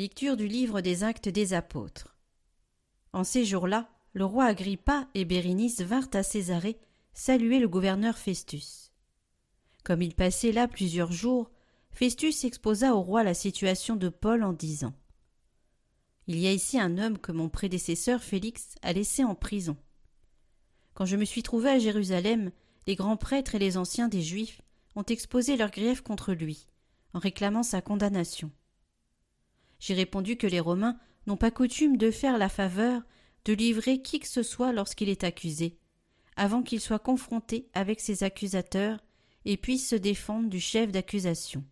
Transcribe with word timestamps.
lecture 0.00 0.38
du 0.38 0.48
livre 0.48 0.80
des 0.80 1.04
actes 1.04 1.28
des 1.28 1.52
apôtres. 1.52 2.16
En 3.12 3.22
ces 3.22 3.44
jours-là, 3.44 3.90
le 4.14 4.24
roi 4.24 4.46
Agrippa 4.46 5.06
et 5.12 5.26
Bérénice 5.26 5.82
vinrent 5.82 6.08
à 6.14 6.22
Césarée 6.22 6.78
saluer 7.12 7.58
le 7.58 7.68
gouverneur 7.68 8.16
Festus. 8.16 8.92
Comme 9.84 10.00
il 10.00 10.14
passait 10.14 10.52
là 10.52 10.68
plusieurs 10.68 11.12
jours, 11.12 11.50
Festus 11.90 12.44
exposa 12.44 12.94
au 12.94 13.02
roi 13.02 13.24
la 13.24 13.34
situation 13.34 13.94
de 13.94 14.08
Paul 14.08 14.42
en 14.42 14.54
disant 14.54 14.94
Il 16.26 16.38
y 16.38 16.46
a 16.46 16.52
ici 16.52 16.80
un 16.80 16.96
homme 16.96 17.18
que 17.18 17.32
mon 17.32 17.50
prédécesseur 17.50 18.22
Félix 18.22 18.76
a 18.80 18.94
laissé 18.94 19.22
en 19.22 19.34
prison. 19.34 19.76
Quand 20.94 21.04
je 21.04 21.16
me 21.16 21.26
suis 21.26 21.42
trouvé 21.42 21.68
à 21.68 21.78
Jérusalem, 21.78 22.52
les 22.86 22.94
grands 22.94 23.18
prêtres 23.18 23.54
et 23.54 23.58
les 23.58 23.76
anciens 23.76 24.08
des 24.08 24.22
Juifs 24.22 24.62
ont 24.96 25.04
exposé 25.04 25.58
leurs 25.58 25.70
griefs 25.70 26.00
contre 26.00 26.32
lui, 26.32 26.68
en 27.12 27.18
réclamant 27.18 27.62
sa 27.62 27.82
condamnation. 27.82 28.50
J'ai 29.80 29.94
répondu 29.94 30.36
que 30.36 30.46
les 30.46 30.60
Romains 30.60 30.98
n'ont 31.26 31.36
pas 31.36 31.50
coutume 31.50 31.96
de 31.96 32.10
faire 32.10 32.38
la 32.38 32.48
faveur 32.48 33.02
de 33.44 33.52
livrer 33.52 34.02
qui 34.02 34.20
que 34.20 34.28
ce 34.28 34.42
soit 34.42 34.72
lorsqu'il 34.72 35.08
est 35.08 35.24
accusé, 35.24 35.78
avant 36.36 36.62
qu'il 36.62 36.80
soit 36.80 36.98
confronté 36.98 37.68
avec 37.72 38.00
ses 38.00 38.22
accusateurs 38.22 39.02
et 39.44 39.56
puisse 39.56 39.88
se 39.88 39.96
défendre 39.96 40.48
du 40.48 40.60
chef 40.60 40.92
d'accusation. 40.92 41.64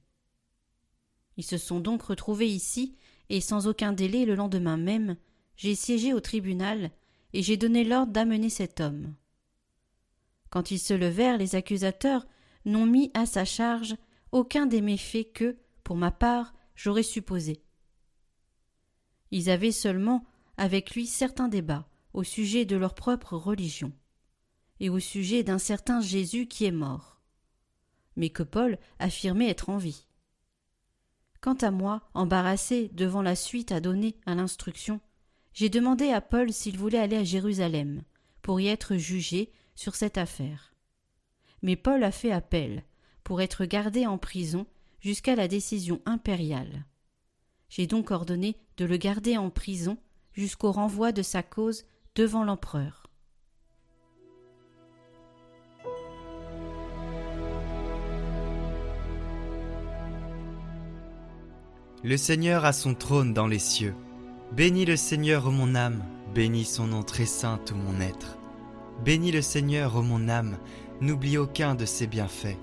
Ils 1.37 1.45
se 1.45 1.59
sont 1.59 1.81
donc 1.81 2.03
retrouvés 2.03 2.49
ici, 2.49 2.97
et 3.29 3.41
sans 3.41 3.69
aucun 3.69 3.93
délai 3.93 4.25
le 4.25 4.35
lendemain 4.35 4.79
même, 4.79 5.17
j'ai 5.57 5.75
siégé 5.75 6.15
au 6.15 6.21
tribunal, 6.21 6.91
et 7.35 7.43
j'ai 7.43 7.59
donné 7.59 7.85
l'ordre 7.85 8.13
d'amener 8.13 8.49
cet 8.49 8.81
homme. 8.81 9.15
Quand 10.51 10.71
ils 10.71 10.79
se 10.79 10.95
levèrent, 10.95 11.37
les 11.37 11.55
accusateurs 11.55 12.27
n'ont 12.65 12.87
mis 12.87 13.11
à 13.13 13.27
sa 13.27 13.45
charge 13.45 13.97
aucun 14.33 14.67
des 14.67 14.81
méfaits 14.81 15.33
que, 15.35 15.59
pour 15.85 15.97
ma 15.97 16.11
part, 16.11 16.55
j'aurais 16.75 17.03
supposé. 17.03 17.63
Ils 19.31 19.51
avaient 19.51 19.73
seulement 19.73 20.25
avec 20.57 20.93
lui 20.93 21.07
certains 21.07 21.49
débats 21.49 21.89
au 22.13 22.25
sujet 22.25 22.65
de 22.65 22.77
leur 22.77 22.95
propre 22.95 23.37
religion 23.37 23.93
et 24.81 24.89
au 24.89 24.99
sujet 24.99 25.43
d'un 25.43 25.59
certain 25.59 26.01
Jésus 26.01 26.47
qui 26.47 26.65
est 26.65 26.73
mort, 26.73 27.21
mais 28.17 28.31
que 28.31 28.43
Paul 28.43 28.79
affirmait 28.99 29.49
être 29.49 29.71
en 29.71 29.79
vie. 29.79 30.07
Quant 31.41 31.55
à 31.55 31.71
moi, 31.71 32.03
embarrassé 32.15 32.91
devant 32.95 33.23
la 33.23 33.37
suite 33.37 33.71
à 33.73 33.81
donner 33.81 34.17
à 34.27 34.35
l'instruction, 34.35 35.01
j'ai 35.53 35.69
demandé 35.69 36.11
à 36.11 36.21
Paul 36.21 36.53
s'il 36.53 36.77
voulait 36.77 36.99
aller 36.99 37.17
à 37.17 37.25
Jérusalem 37.25 38.03
pour 38.43 38.61
y 38.61 38.69
être 38.69 38.97
jugé 38.97 39.53
sur 39.75 39.95
cette 39.95 40.19
affaire. 40.19 40.75
Mais 41.63 41.77
Paul 41.77 42.03
a 42.03 42.13
fait 42.13 42.33
appel 42.33 42.85
pour 43.25 43.41
être 43.41 43.65
gardé 43.65 44.07
en 44.07 44.19
prison 44.19 44.67
jusqu'à 45.01 45.37
la 45.37 45.49
décision 45.49 46.01
impériale. 46.07 46.85
J'ai 47.69 47.87
donc 47.87 48.11
ordonné 48.11 48.57
de 48.79 48.85
le 48.85 48.97
garder 48.97 49.37
en 49.37 49.51
prison 49.51 49.99
jusqu'au 50.33 50.71
renvoi 50.71 51.13
de 51.13 51.23
sa 51.23 51.43
cause 51.43 51.85
devant 52.15 52.45
l'empereur. 52.45 53.11
Le 62.05 62.17
Seigneur 62.17 62.65
a 62.65 62.73
son 62.73 62.95
trône 62.95 63.35
dans 63.35 63.49
les 63.49 63.59
cieux. 63.59 63.95
Bénis 64.53 64.85
le 64.85 64.97
Seigneur, 64.97 65.49
ô 65.49 65.51
mon 65.51 65.75
âme, 65.75 66.05
bénis 66.33 66.65
son 66.65 66.87
nom 66.87 67.03
très 67.03 67.27
saint, 67.27 67.61
ô 67.73 67.75
mon 67.75 68.01
être. 68.01 68.39
Bénis 69.05 69.33
le 69.33 69.43
Seigneur, 69.43 69.97
ô 69.97 70.03
mon 70.03 70.29
âme, 70.29 70.57
n'oublie 71.01 71.37
aucun 71.37 71.75
de 71.75 71.85
ses 71.85 72.07
bienfaits. 72.07 72.57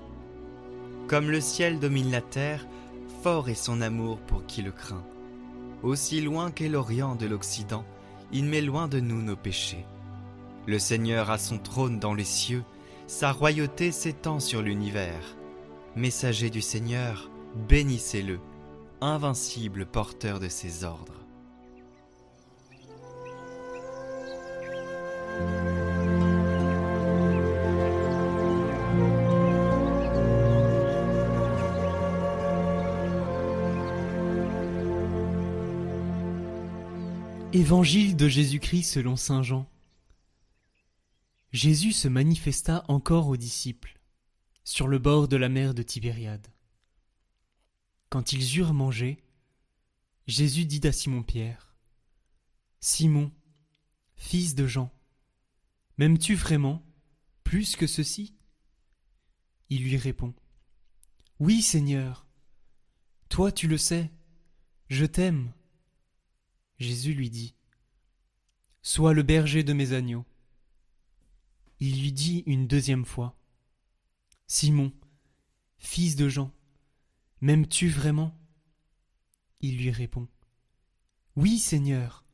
Comme 1.08 1.30
le 1.30 1.42
ciel 1.42 1.78
domine 1.78 2.10
la 2.10 2.22
terre, 2.22 2.66
fort 3.22 3.50
est 3.50 3.54
son 3.54 3.82
amour 3.82 4.18
pour 4.20 4.46
qui 4.46 4.62
le 4.62 4.72
craint. 4.72 5.04
Aussi 5.86 6.20
loin 6.20 6.50
qu'est 6.50 6.68
l'Orient 6.68 7.14
de 7.14 7.26
l'Occident, 7.26 7.84
il 8.32 8.46
met 8.46 8.60
loin 8.60 8.88
de 8.88 8.98
nous 8.98 9.22
nos 9.22 9.36
péchés. 9.36 9.86
Le 10.66 10.80
Seigneur 10.80 11.30
a 11.30 11.38
son 11.38 11.58
trône 11.58 12.00
dans 12.00 12.12
les 12.12 12.24
cieux, 12.24 12.64
sa 13.06 13.30
royauté 13.30 13.92
s'étend 13.92 14.40
sur 14.40 14.62
l'univers. 14.62 15.36
Messager 15.94 16.50
du 16.50 16.60
Seigneur, 16.60 17.30
bénissez-le, 17.68 18.40
invincible 19.00 19.86
porteur 19.86 20.40
de 20.40 20.48
ses 20.48 20.82
ordres. 20.82 21.24
Évangile 37.56 38.16
de 38.16 38.28
Jésus-Christ 38.28 38.82
selon 38.82 39.16
Saint 39.16 39.42
Jean. 39.42 39.66
Jésus 41.52 41.92
se 41.92 42.06
manifesta 42.06 42.84
encore 42.86 43.28
aux 43.28 43.38
disciples, 43.38 43.98
sur 44.62 44.88
le 44.88 44.98
bord 44.98 45.26
de 45.26 45.38
la 45.38 45.48
mer 45.48 45.72
de 45.72 45.82
Tibériade. 45.82 46.46
Quand 48.10 48.34
ils 48.34 48.58
eurent 48.58 48.74
mangé, 48.74 49.24
Jésus 50.26 50.66
dit 50.66 50.86
à 50.86 50.92
Simon-Pierre, 50.92 51.74
Simon, 52.80 53.32
fils 54.16 54.54
de 54.54 54.66
Jean, 54.66 54.92
m'aimes-tu 55.96 56.34
vraiment 56.34 56.84
plus 57.42 57.74
que 57.74 57.86
ceci? 57.86 58.34
Il 59.70 59.82
lui 59.82 59.96
répond, 59.96 60.34
Oui 61.38 61.62
Seigneur, 61.62 62.26
toi 63.30 63.50
tu 63.50 63.66
le 63.66 63.78
sais, 63.78 64.10
je 64.90 65.06
t'aime. 65.06 65.54
Jésus 66.78 67.14
lui 67.14 67.30
dit, 67.30 67.54
Sois 68.82 69.14
le 69.14 69.22
berger 69.22 69.64
de 69.64 69.72
mes 69.72 69.92
agneaux. 69.92 70.24
Il 71.80 72.00
lui 72.00 72.12
dit 72.12 72.42
une 72.46 72.66
deuxième 72.66 73.04
fois, 73.04 73.36
Simon, 74.46 74.92
fils 75.78 76.16
de 76.16 76.28
Jean, 76.28 76.52
m'aimes-tu 77.40 77.88
vraiment? 77.88 78.38
Il 79.60 79.78
lui 79.78 79.90
répond, 79.90 80.28
Oui 81.34 81.58
Seigneur, 81.58 82.24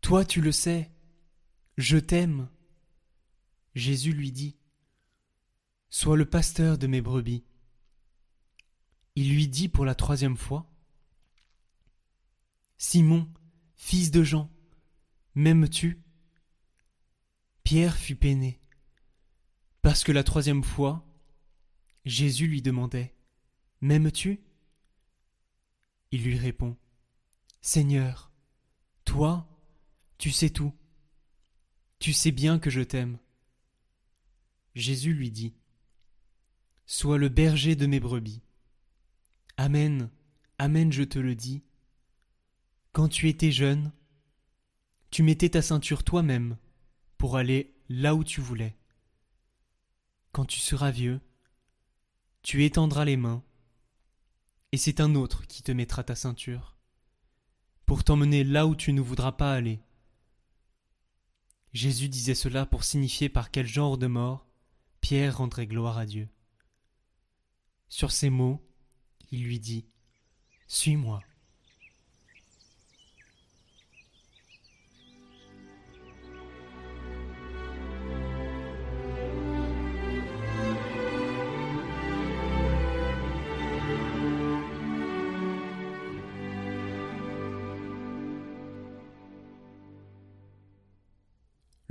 toi 0.00 0.24
tu 0.24 0.40
le 0.40 0.52
sais, 0.52 0.90
je 1.78 1.98
t'aime. 1.98 2.48
Jésus 3.74 4.12
lui 4.12 4.32
dit, 4.32 4.56
Sois 5.88 6.16
le 6.16 6.26
pasteur 6.26 6.78
de 6.78 6.86
mes 6.86 7.00
brebis. 7.00 7.44
Il 9.14 9.34
lui 9.34 9.46
dit 9.46 9.68
pour 9.68 9.84
la 9.84 9.94
troisième 9.94 10.36
fois, 10.36 10.66
Simon, 12.78 13.28
Fils 13.84 14.12
de 14.12 14.22
Jean, 14.22 14.48
m'aimes-tu? 15.34 16.00
Pierre 17.64 17.96
fut 17.96 18.14
peiné, 18.14 18.60
parce 19.82 20.04
que 20.04 20.12
la 20.12 20.22
troisième 20.22 20.62
fois, 20.62 21.04
Jésus 22.04 22.46
lui 22.46 22.62
demandait 22.62 23.12
M'aimes-tu? 23.80 24.40
Il 26.12 26.22
lui 26.22 26.38
répond 26.38 26.76
Seigneur, 27.60 28.30
toi, 29.04 29.50
tu 30.16 30.30
sais 30.30 30.50
tout. 30.50 30.72
Tu 31.98 32.12
sais 32.12 32.30
bien 32.30 32.60
que 32.60 32.70
je 32.70 32.82
t'aime. 32.82 33.18
Jésus 34.76 35.12
lui 35.12 35.32
dit 35.32 35.56
Sois 36.86 37.18
le 37.18 37.28
berger 37.28 37.74
de 37.74 37.86
mes 37.86 38.00
brebis. 38.00 38.42
Amen, 39.56 40.08
Amen, 40.58 40.92
je 40.92 41.02
te 41.02 41.18
le 41.18 41.34
dis 41.34 41.64
quand 42.92 43.08
tu 43.08 43.28
étais 43.28 43.50
jeune, 43.50 43.90
tu 45.10 45.22
mettais 45.22 45.50
ta 45.50 45.62
ceinture 45.62 46.04
toi-même 46.04 46.58
pour 47.16 47.36
aller 47.36 47.74
là 47.88 48.14
où 48.14 48.22
tu 48.22 48.40
voulais. 48.40 48.76
Quand 50.30 50.44
tu 50.44 50.60
seras 50.60 50.90
vieux, 50.90 51.20
tu 52.42 52.64
étendras 52.64 53.04
les 53.04 53.16
mains, 53.16 53.42
et 54.72 54.76
c'est 54.76 55.00
un 55.00 55.14
autre 55.14 55.46
qui 55.46 55.62
te 55.62 55.72
mettra 55.72 56.04
ta 56.04 56.14
ceinture, 56.14 56.76
pour 57.86 58.04
t'emmener 58.04 58.44
là 58.44 58.66
où 58.66 58.76
tu 58.76 58.92
ne 58.92 59.00
voudras 59.00 59.32
pas 59.32 59.54
aller. 59.54 59.80
Jésus 61.72 62.08
disait 62.08 62.34
cela 62.34 62.66
pour 62.66 62.84
signifier 62.84 63.30
par 63.30 63.50
quel 63.50 63.66
genre 63.66 63.96
de 63.96 64.06
mort 64.06 64.46
Pierre 65.00 65.38
rendrait 65.38 65.66
gloire 65.66 65.96
à 65.96 66.04
Dieu. 66.04 66.28
Sur 67.88 68.12
ces 68.12 68.28
mots, 68.28 68.62
il 69.30 69.44
lui 69.44 69.58
dit 69.58 69.86
Suis-moi. 70.68 71.22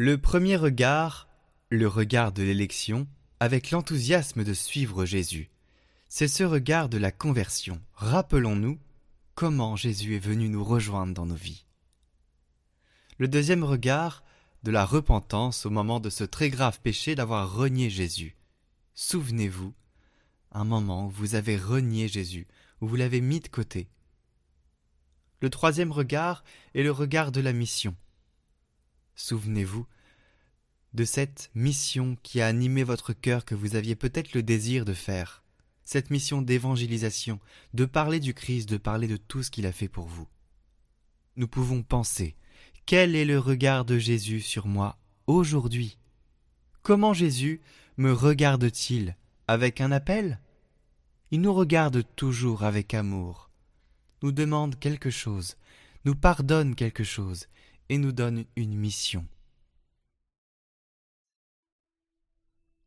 Le 0.03 0.17
premier 0.17 0.55
regard, 0.55 1.27
le 1.69 1.87
regard 1.87 2.31
de 2.31 2.41
l'élection, 2.41 3.07
avec 3.39 3.69
l'enthousiasme 3.69 4.43
de 4.43 4.53
suivre 4.55 5.05
Jésus, 5.05 5.51
c'est 6.09 6.27
ce 6.27 6.43
regard 6.43 6.89
de 6.89 6.97
la 6.97 7.11
conversion. 7.11 7.79
Rappelons-nous 7.93 8.79
comment 9.35 9.75
Jésus 9.75 10.15
est 10.15 10.25
venu 10.25 10.49
nous 10.49 10.63
rejoindre 10.63 11.13
dans 11.13 11.27
nos 11.27 11.35
vies. 11.35 11.67
Le 13.19 13.27
deuxième 13.27 13.63
regard, 13.63 14.23
de 14.63 14.71
la 14.71 14.85
repentance 14.85 15.67
au 15.67 15.69
moment 15.69 15.99
de 15.99 16.09
ce 16.09 16.23
très 16.23 16.49
grave 16.49 16.79
péché 16.81 17.13
d'avoir 17.13 17.53
renié 17.53 17.91
Jésus. 17.91 18.35
Souvenez-vous, 18.95 19.75
un 20.51 20.63
moment 20.63 21.05
où 21.05 21.09
vous 21.11 21.35
avez 21.35 21.57
renié 21.57 22.07
Jésus, 22.07 22.47
où 22.81 22.87
vous 22.87 22.95
l'avez 22.95 23.21
mis 23.21 23.39
de 23.39 23.49
côté. 23.49 23.87
Le 25.41 25.51
troisième 25.51 25.91
regard 25.91 26.43
est 26.73 26.81
le 26.81 26.91
regard 26.91 27.31
de 27.31 27.41
la 27.41 27.53
mission. 27.53 27.95
Souvenez-vous 29.21 29.85
de 30.95 31.05
cette 31.05 31.51
mission 31.53 32.17
qui 32.23 32.41
a 32.41 32.47
animé 32.47 32.83
votre 32.83 33.13
cœur 33.13 33.45
que 33.45 33.53
vous 33.53 33.75
aviez 33.75 33.95
peut-être 33.95 34.33
le 34.33 34.41
désir 34.41 34.83
de 34.83 34.95
faire, 34.95 35.43
cette 35.85 36.09
mission 36.09 36.41
d'évangélisation, 36.41 37.39
de 37.75 37.85
parler 37.85 38.19
du 38.19 38.33
Christ, 38.33 38.67
de 38.67 38.77
parler 38.77 39.07
de 39.07 39.17
tout 39.17 39.43
ce 39.43 39.51
qu'il 39.51 39.67
a 39.67 39.71
fait 39.71 39.87
pour 39.87 40.07
vous. 40.07 40.27
Nous 41.35 41.47
pouvons 41.47 41.83
penser, 41.83 42.35
quel 42.87 43.15
est 43.15 43.23
le 43.23 43.37
regard 43.37 43.85
de 43.85 43.99
Jésus 43.99 44.41
sur 44.41 44.65
moi 44.65 44.97
aujourd'hui? 45.27 45.99
Comment 46.81 47.13
Jésus 47.13 47.61
me 47.97 48.11
regarde-t-il? 48.11 49.15
Avec 49.47 49.81
un 49.81 49.91
appel? 49.91 50.41
Il 51.29 51.41
nous 51.41 51.53
regarde 51.53 52.03
toujours 52.15 52.63
avec 52.63 52.95
amour, 52.95 53.51
nous 54.23 54.31
demande 54.31 54.79
quelque 54.79 55.11
chose, 55.11 55.57
nous 56.05 56.15
pardonne 56.15 56.73
quelque 56.73 57.03
chose 57.03 57.45
et 57.91 57.97
nous 57.97 58.13
donne 58.13 58.45
une 58.55 58.73
mission. 58.73 59.27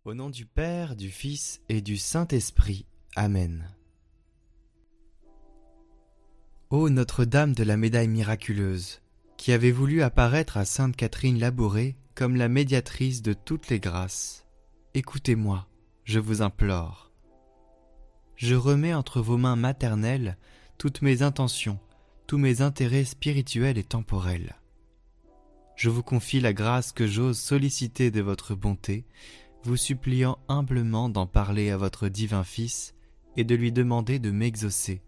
Au 0.06 0.14
nom 0.14 0.30
du 0.30 0.46
Père, 0.46 0.96
du 0.96 1.10
Fils 1.10 1.60
et 1.68 1.82
du 1.82 1.98
Saint-Esprit. 1.98 2.86
Amen. 3.14 3.68
Ô 6.70 6.88
Notre-Dame 6.88 7.52
de 7.52 7.64
la 7.64 7.76
médaille 7.76 8.08
miraculeuse, 8.08 9.02
qui 9.36 9.52
avait 9.52 9.72
voulu 9.72 10.00
apparaître 10.00 10.56
à 10.56 10.64
Sainte 10.64 10.96
Catherine 10.96 11.38
Labourée 11.38 11.96
comme 12.14 12.36
la 12.36 12.48
médiatrice 12.48 13.20
de 13.20 13.34
toutes 13.34 13.68
les 13.68 13.80
grâces, 13.80 14.46
écoutez-moi, 14.94 15.68
je 16.04 16.18
vous 16.18 16.40
implore. 16.40 17.12
Je 18.36 18.54
remets 18.54 18.94
entre 18.94 19.20
vos 19.20 19.36
mains 19.36 19.56
maternelles 19.56 20.38
toutes 20.78 21.02
mes 21.02 21.20
intentions, 21.20 21.78
tous 22.26 22.38
mes 22.38 22.62
intérêts 22.62 23.04
spirituels 23.04 23.76
et 23.76 23.84
temporels. 23.84 24.56
Je 25.76 25.90
vous 25.90 26.02
confie 26.02 26.40
la 26.40 26.52
grâce 26.52 26.92
que 26.92 27.06
j'ose 27.06 27.38
solliciter 27.38 28.10
de 28.10 28.20
votre 28.20 28.54
bonté 28.54 29.04
vous 29.64 29.76
suppliant 29.76 30.38
humblement 30.48 31.08
d'en 31.08 31.26
parler 31.26 31.70
à 31.70 31.76
votre 31.76 32.08
divin 32.08 32.44
Fils 32.44 32.94
et 33.36 33.44
de 33.44 33.54
lui 33.54 33.72
demander 33.72 34.18
de 34.18 34.30
m'exaucer, 34.30 35.02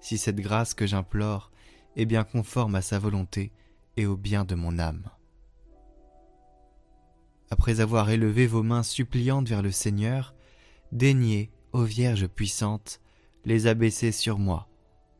si 0.00 0.16
cette 0.16 0.40
grâce 0.40 0.74
que 0.74 0.86
j'implore 0.86 1.50
est 1.96 2.06
bien 2.06 2.24
conforme 2.24 2.76
à 2.76 2.82
sa 2.82 2.98
volonté 2.98 3.52
et 3.96 4.06
au 4.06 4.16
bien 4.16 4.44
de 4.44 4.54
mon 4.54 4.78
âme. 4.78 5.10
Après 7.50 7.80
avoir 7.80 8.10
élevé 8.10 8.46
vos 8.46 8.62
mains 8.62 8.82
suppliantes 8.82 9.48
vers 9.48 9.62
le 9.62 9.72
Seigneur, 9.72 10.34
daignez, 10.92 11.50
ô 11.72 11.82
Vierge 11.82 12.26
puissante, 12.28 13.00
les 13.44 13.66
abaisser 13.66 14.12
sur 14.12 14.38
moi, 14.38 14.68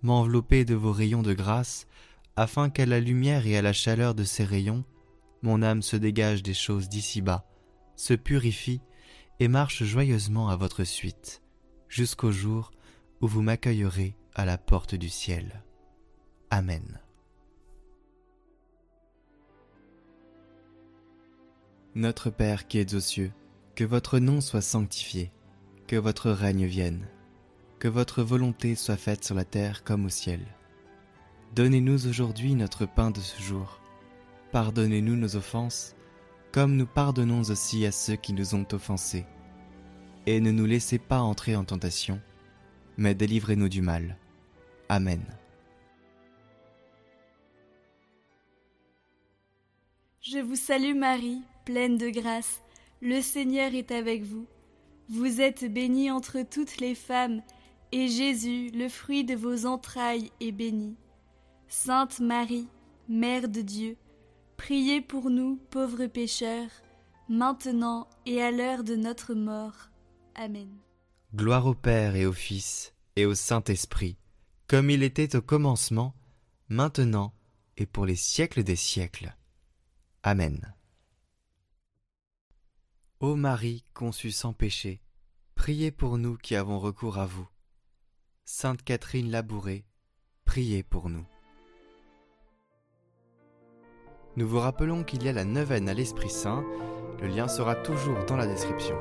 m'envelopper 0.02 0.64
de 0.64 0.74
vos 0.74 0.92
rayons 0.92 1.22
de 1.22 1.34
grâce, 1.34 1.86
afin 2.36 2.68
qu'à 2.70 2.86
la 2.86 3.00
lumière 3.00 3.46
et 3.46 3.56
à 3.56 3.62
la 3.62 3.72
chaleur 3.72 4.14
de 4.14 4.24
ces 4.24 4.44
rayons, 4.44 4.84
mon 5.42 5.62
âme 5.62 5.82
se 5.82 5.96
dégage 5.96 6.42
des 6.42 6.54
choses 6.54 6.88
d'ici-bas, 6.88 7.46
se 7.96 8.14
purifie 8.14 8.80
et 9.40 9.48
marche 9.48 9.84
joyeusement 9.84 10.48
à 10.48 10.56
votre 10.56 10.84
suite, 10.84 11.42
jusqu'au 11.88 12.32
jour 12.32 12.70
où 13.20 13.26
vous 13.26 13.42
m'accueillerez 13.42 14.16
à 14.34 14.44
la 14.44 14.58
porte 14.58 14.94
du 14.94 15.08
ciel. 15.08 15.62
Amen. 16.50 17.00
Notre 21.94 22.28
Père 22.28 22.66
qui 22.66 22.78
êtes 22.78 22.92
aux 22.92 23.00
cieux, 23.00 23.32
que 23.74 23.84
votre 23.84 24.18
nom 24.18 24.42
soit 24.42 24.60
sanctifié, 24.60 25.32
que 25.86 25.96
votre 25.96 26.30
règne 26.30 26.66
vienne, 26.66 27.08
que 27.78 27.88
votre 27.88 28.22
volonté 28.22 28.74
soit 28.74 28.98
faite 28.98 29.24
sur 29.24 29.34
la 29.34 29.44
terre 29.46 29.82
comme 29.82 30.04
au 30.04 30.10
ciel. 30.10 30.40
Donnez-nous 31.56 32.06
aujourd'hui 32.06 32.54
notre 32.54 32.84
pain 32.84 33.10
de 33.10 33.18
ce 33.18 33.40
jour. 33.40 33.80
Pardonnez-nous 34.52 35.16
nos 35.16 35.36
offenses, 35.36 35.96
comme 36.52 36.76
nous 36.76 36.84
pardonnons 36.84 37.40
aussi 37.48 37.86
à 37.86 37.92
ceux 37.92 38.16
qui 38.16 38.34
nous 38.34 38.54
ont 38.54 38.66
offensés. 38.72 39.24
Et 40.26 40.38
ne 40.40 40.50
nous 40.50 40.66
laissez 40.66 40.98
pas 40.98 41.20
entrer 41.20 41.56
en 41.56 41.64
tentation, 41.64 42.20
mais 42.98 43.14
délivrez-nous 43.14 43.70
du 43.70 43.80
mal. 43.80 44.18
Amen. 44.90 45.24
Je 50.20 50.40
vous 50.40 50.56
salue 50.56 50.94
Marie, 50.94 51.40
pleine 51.64 51.96
de 51.96 52.10
grâce, 52.10 52.60
le 53.00 53.22
Seigneur 53.22 53.74
est 53.74 53.92
avec 53.92 54.24
vous. 54.24 54.46
Vous 55.08 55.40
êtes 55.40 55.72
bénie 55.72 56.10
entre 56.10 56.42
toutes 56.42 56.76
les 56.80 56.94
femmes, 56.94 57.40
et 57.92 58.08
Jésus, 58.08 58.70
le 58.74 58.90
fruit 58.90 59.24
de 59.24 59.34
vos 59.34 59.64
entrailles, 59.64 60.30
est 60.42 60.52
béni. 60.52 60.96
Sainte 61.68 62.20
Marie, 62.20 62.68
Mère 63.08 63.48
de 63.48 63.60
Dieu, 63.60 63.96
Priez 64.56 65.00
pour 65.00 65.30
nous, 65.30 65.56
pauvres 65.70 66.06
pécheurs, 66.06 66.70
maintenant 67.28 68.08
et 68.24 68.42
à 68.42 68.50
l'heure 68.50 68.84
de 68.84 68.96
notre 68.96 69.34
mort. 69.34 69.90
Amen. 70.34 70.68
Gloire 71.34 71.66
au 71.66 71.74
Père 71.74 72.16
et 72.16 72.26
au 72.26 72.32
Fils 72.32 72.94
et 73.16 73.26
au 73.26 73.34
Saint-Esprit, 73.34 74.16
comme 74.66 74.90
il 74.90 75.02
était 75.02 75.36
au 75.36 75.42
commencement, 75.42 76.14
maintenant 76.68 77.32
et 77.76 77.86
pour 77.86 78.06
les 78.06 78.16
siècles 78.16 78.64
des 78.64 78.76
siècles. 78.76 79.36
Amen. 80.22 80.74
Ô 83.20 83.36
Marie 83.36 83.84
conçue 83.94 84.32
sans 84.32 84.52
péché, 84.52 85.00
priez 85.54 85.90
pour 85.90 86.18
nous 86.18 86.36
qui 86.36 86.56
avons 86.56 86.78
recours 86.78 87.18
à 87.18 87.26
vous. 87.26 87.48
Sainte 88.44 88.82
Catherine 88.82 89.30
Labourée, 89.30 89.86
priez 90.44 90.82
pour 90.82 91.08
nous. 91.08 91.26
Nous 94.38 94.46
vous 94.46 94.60
rappelons 94.60 95.02
qu'il 95.02 95.22
y 95.22 95.30
a 95.30 95.32
la 95.32 95.46
neuvaine 95.46 95.88
à 95.88 95.94
l'Esprit 95.94 96.28
Saint, 96.28 96.62
le 97.22 97.28
lien 97.28 97.48
sera 97.48 97.74
toujours 97.74 98.22
dans 98.26 98.36
la 98.36 98.46
description. 98.46 98.96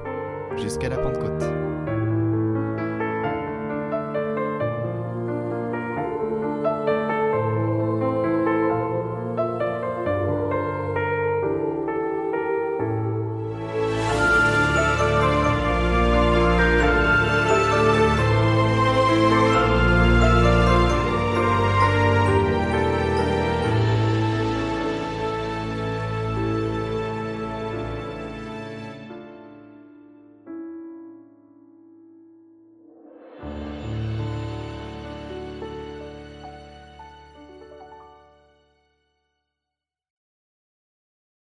Jusqu'à 0.55 0.87
la 0.87 0.97
Pentecôte. 0.97 1.64